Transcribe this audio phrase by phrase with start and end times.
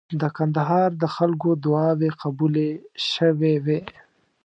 [0.21, 2.69] د کندهار د خلکو دعاوي قبولې
[3.11, 3.79] شوې وې.